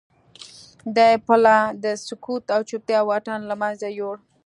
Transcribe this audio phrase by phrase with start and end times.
[0.95, 4.17] دې پله د سکوت او چوپتیا واټن له منځه یووړ